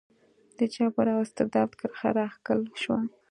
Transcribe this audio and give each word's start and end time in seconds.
د 0.57 0.59
جبر 0.73 1.07
او 1.13 1.19
استبداد 1.25 1.69
کرښه 1.79 2.09
راښکل 2.17 2.59
شوه. 2.81 2.99